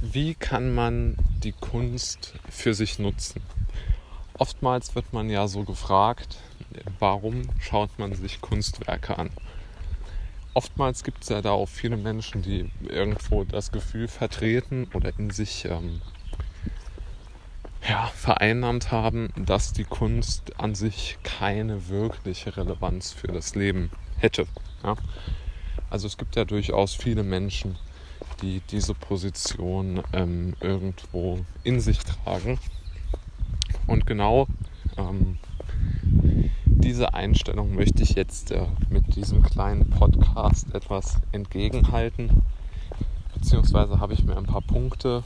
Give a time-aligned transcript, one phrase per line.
[0.00, 3.42] wie kann man die Kunst für sich nutzen?
[4.34, 6.36] Oftmals wird man ja so gefragt,
[7.00, 9.30] warum schaut man sich Kunstwerke an?
[10.54, 15.30] Oftmals gibt es ja da auch viele Menschen, die irgendwo das Gefühl vertreten oder in
[15.30, 16.00] sich ähm,
[17.88, 24.46] ja, vereinnahmt haben, dass die Kunst an sich keine wirkliche Relevanz für das Leben hätte.
[24.84, 24.96] Ja?
[25.90, 27.76] Also es gibt ja durchaus viele Menschen,
[28.42, 32.58] die diese Position ähm, irgendwo in sich tragen.
[33.86, 34.46] Und genau
[34.96, 35.38] ähm,
[36.64, 42.42] diese Einstellung möchte ich jetzt äh, mit diesem kleinen Podcast etwas entgegenhalten.
[43.34, 45.22] Beziehungsweise habe ich mir ein paar Punkte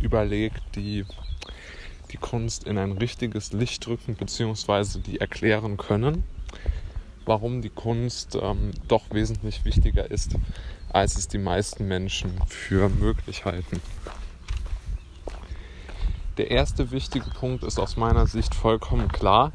[0.00, 1.04] überlegt, die
[2.10, 6.24] die Kunst in ein richtiges Licht drücken, beziehungsweise die erklären können,
[7.24, 10.34] warum die Kunst ähm, doch wesentlich wichtiger ist
[10.92, 13.80] als es die meisten Menschen für möglich halten.
[16.36, 19.52] Der erste wichtige Punkt ist aus meiner Sicht vollkommen klar.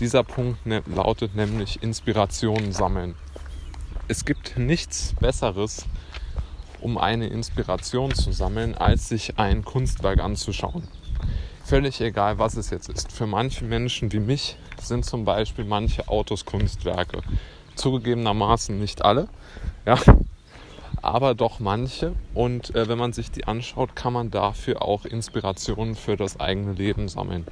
[0.00, 3.14] Dieser Punkt ne lautet nämlich Inspirationen sammeln.
[4.08, 5.86] Es gibt nichts Besseres,
[6.80, 10.88] um eine Inspiration zu sammeln, als sich ein Kunstwerk anzuschauen.
[11.64, 13.10] Völlig egal, was es jetzt ist.
[13.10, 17.22] Für manche Menschen wie mich sind zum Beispiel manche Autos Kunstwerke.
[17.76, 19.28] Zugegebenermaßen nicht alle.
[19.86, 19.98] Ja,
[21.04, 22.14] aber doch manche.
[22.32, 26.72] Und äh, wenn man sich die anschaut, kann man dafür auch Inspirationen für das eigene
[26.72, 27.46] Leben sammeln.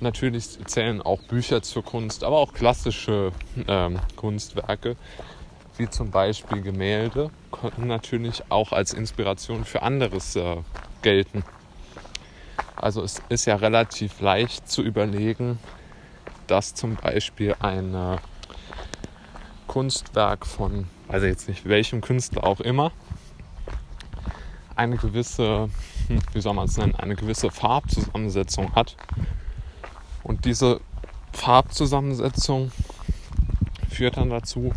[0.00, 3.32] Natürlich zählen auch Bücher zur Kunst, aber auch klassische
[3.68, 4.96] ähm, Kunstwerke,
[5.76, 10.56] wie zum Beispiel Gemälde, können natürlich auch als Inspiration für anderes äh,
[11.02, 11.44] gelten.
[12.76, 15.58] Also es ist ja relativ leicht zu überlegen,
[16.48, 18.16] dass zum Beispiel ein äh,
[19.72, 22.92] Kunstwerk von also jetzt nicht welchem Künstler auch immer,
[24.76, 25.70] eine gewisse,
[26.08, 28.96] hm, wie soll man es nennen, eine gewisse Farbzusammensetzung hat.
[30.22, 30.82] Und diese
[31.32, 32.70] Farbzusammensetzung
[33.88, 34.74] führt dann dazu,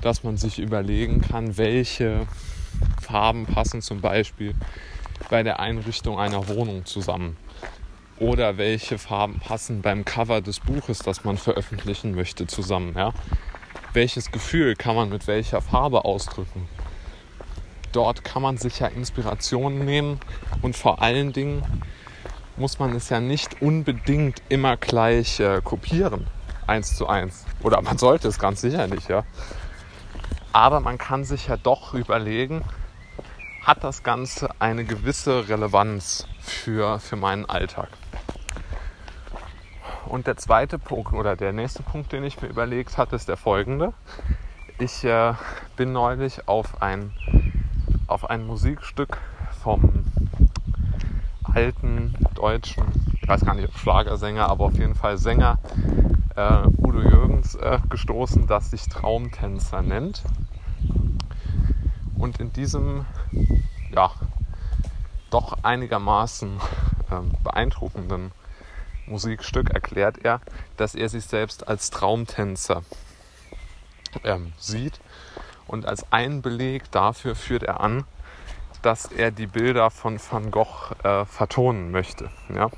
[0.00, 2.28] dass man sich überlegen kann, welche
[3.00, 4.54] Farben passen zum Beispiel
[5.28, 7.36] bei der Einrichtung einer Wohnung zusammen.
[8.22, 12.94] Oder welche Farben passen beim Cover des Buches, das man veröffentlichen möchte, zusammen.
[12.96, 13.12] Ja?
[13.92, 16.68] welches Gefühl kann man mit welcher Farbe ausdrücken.
[17.92, 20.18] Dort kann man sich ja Inspirationen nehmen
[20.62, 21.62] und vor allen Dingen
[22.56, 26.26] muss man es ja nicht unbedingt immer gleich äh, kopieren,
[26.66, 27.44] eins zu eins.
[27.62, 29.24] Oder man sollte es ganz sicher nicht, ja.
[30.52, 32.62] Aber man kann sich ja doch überlegen,
[33.62, 37.88] hat das Ganze eine gewisse Relevanz für, für meinen Alltag.
[40.12, 43.38] Und der zweite Punkt oder der nächste Punkt, den ich mir überlegt hatte, ist der
[43.38, 43.94] folgende.
[44.78, 45.32] Ich äh,
[45.76, 47.12] bin neulich auf ein,
[48.08, 49.16] auf ein Musikstück
[49.62, 50.04] vom
[51.44, 52.84] alten deutschen,
[53.22, 55.58] ich weiß gar nicht, ob Schlagersänger, aber auf jeden Fall Sänger
[56.36, 60.24] äh, Udo Jürgens äh, gestoßen, das sich Traumtänzer nennt.
[62.18, 63.06] Und in diesem,
[63.94, 64.10] ja,
[65.30, 66.60] doch einigermaßen
[67.10, 68.30] ähm, beeindruckenden
[69.06, 70.40] Musikstück erklärt er,
[70.76, 72.82] dass er sich selbst als Traumtänzer
[74.24, 75.00] ähm, sieht.
[75.66, 78.04] Und als einen Beleg dafür führt er an,
[78.82, 82.30] dass er die Bilder von Van Gogh äh, vertonen möchte.
[82.54, 82.70] Ja?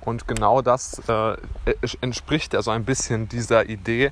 [0.00, 1.36] Und genau das äh,
[2.00, 4.10] entspricht ja so ein bisschen dieser Idee,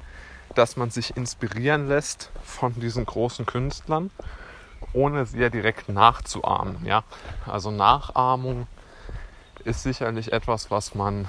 [0.55, 4.11] dass man sich inspirieren lässt von diesen großen Künstlern,
[4.93, 6.85] ohne sie ja direkt nachzuahmen.
[6.85, 7.03] Ja?
[7.47, 8.67] Also Nachahmung
[9.67, 11.29] ist sicherlich etwas, was man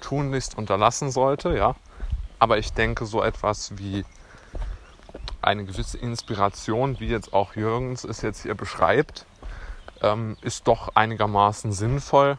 [0.00, 1.74] tunlichst unterlassen sollte, ja.
[2.38, 4.04] Aber ich denke, so etwas wie
[5.40, 9.24] eine gewisse Inspiration, wie jetzt auch Jürgens es jetzt hier beschreibt,
[10.02, 12.38] ähm, ist doch einigermaßen sinnvoll.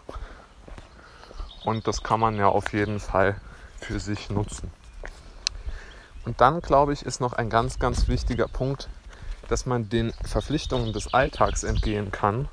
[1.63, 3.39] Und das kann man ja auf jeden Fall
[3.79, 4.71] für sich nutzen.
[6.25, 8.89] Und dann, glaube ich, ist noch ein ganz, ganz wichtiger Punkt,
[9.47, 12.49] dass man den Verpflichtungen des Alltags entgehen kann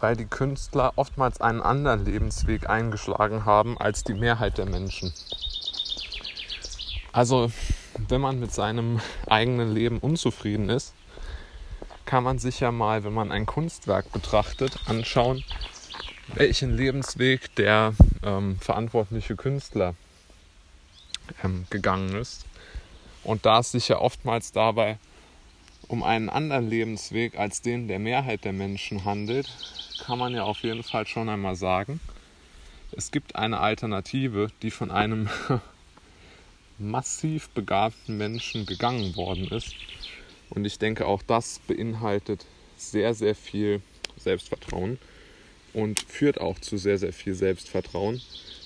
[0.00, 5.12] weil die Künstler oftmals einen anderen Lebensweg eingeschlagen haben als die Mehrheit der Menschen.
[7.12, 7.50] Also,
[8.08, 10.92] wenn man mit seinem eigenen Leben unzufrieden ist,
[12.04, 15.44] kann man sich ja mal, wenn man ein Kunstwerk betrachtet, anschauen,
[16.34, 19.94] welchen Lebensweg der ähm, verantwortliche Künstler
[21.42, 22.44] ähm, gegangen ist.
[23.24, 24.98] Und da es sich ja oftmals dabei
[25.88, 29.48] um einen anderen Lebensweg als den der Mehrheit der Menschen handelt,
[30.04, 32.00] kann man ja auf jeden Fall schon einmal sagen,
[32.92, 35.28] es gibt eine Alternative, die von einem
[36.78, 39.74] massiv begabten Menschen gegangen worden ist,
[40.50, 42.46] Und ich denke, auch das beinhaltet
[42.76, 43.82] sehr, sehr viel
[44.16, 44.98] Selbstvertrauen
[45.72, 48.20] und führt auch zu sehr, sehr viel Selbstvertrauen.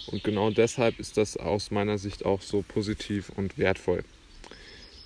[0.07, 4.05] Und genau deshalb ist das aus meiner Sicht auch so positiv und wertvoll.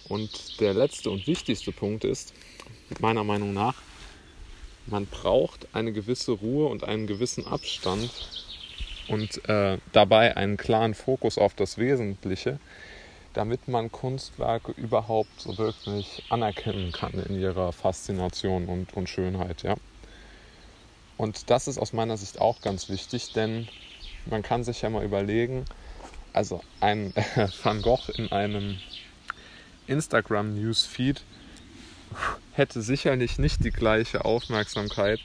[0.08, 2.34] Und der letzte und wichtigste Punkt ist,
[3.00, 3.74] meiner Meinung nach,
[4.86, 8.10] man braucht eine gewisse Ruhe und einen gewissen Abstand
[9.08, 12.58] und äh, dabei einen klaren Fokus auf das Wesentliche,
[13.32, 19.62] damit man Kunstwerke überhaupt so wirklich anerkennen kann in ihrer Faszination und, und Schönheit.
[19.62, 19.74] Ja?
[21.16, 23.68] Und das ist aus meiner Sicht auch ganz wichtig, denn
[24.26, 25.64] man kann sich ja mal überlegen,
[26.32, 27.12] also ein
[27.62, 28.78] Van Gogh in einem
[29.86, 31.22] Instagram-Newsfeed
[32.52, 35.20] hätte sicherlich nicht die gleiche Aufmerksamkeit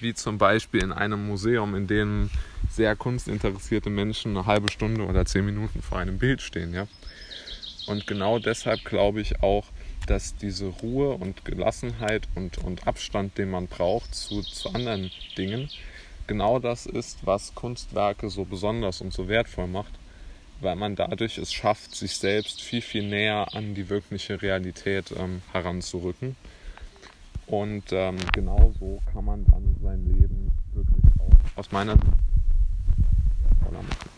[0.00, 2.30] wie zum Beispiel in einem Museum, in dem
[2.70, 6.72] sehr kunstinteressierte Menschen eine halbe Stunde oder zehn Minuten vor einem Bild stehen.
[6.72, 6.86] Ja?
[7.86, 9.64] Und genau deshalb glaube ich auch,
[10.06, 15.68] dass diese Ruhe und Gelassenheit und, und Abstand, den man braucht zu, zu anderen Dingen,
[16.26, 19.92] genau das ist, was Kunstwerke so besonders und so wertvoll macht,
[20.60, 25.42] weil man dadurch es schafft, sich selbst viel, viel näher an die wirkliche Realität ähm,
[25.52, 26.36] heranzurücken.
[27.46, 32.06] Und ähm, genau so kann man dann sein Leben wirklich auch aus meiner Sicht
[33.72, 34.17] machen.